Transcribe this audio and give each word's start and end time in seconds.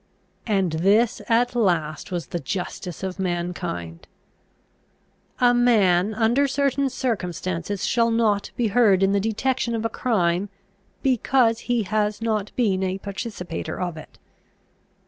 And 0.47 0.71
this 0.71 1.21
at 1.29 1.53
last 1.53 2.11
was 2.11 2.25
the 2.33 2.39
justice 2.39 3.03
of 3.03 3.19
mankind! 3.19 4.07
A 5.39 5.53
man, 5.53 6.15
under 6.15 6.47
certain 6.47 6.89
circumstances, 6.89 7.85
shall 7.85 8.09
not 8.09 8.49
be 8.57 8.69
heard 8.69 9.03
in 9.03 9.11
the 9.11 9.19
detection 9.19 9.75
of 9.75 9.85
a 9.85 9.89
crime, 9.89 10.49
because 11.03 11.59
he 11.69 11.83
has 11.83 12.19
not 12.19 12.51
been 12.55 12.81
a 12.81 12.97
participator 12.97 13.79
of 13.79 13.95
it! 13.95 14.17